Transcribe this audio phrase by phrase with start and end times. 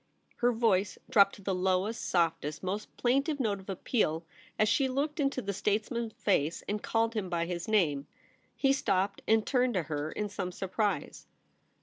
[0.37, 4.25] Her voice dropped to the lowest, softest, most plaintive note of appeal
[4.57, 8.07] as she looked into the statesman's face and called him by his name.
[8.55, 11.27] He stopped and turned to her in some surprise.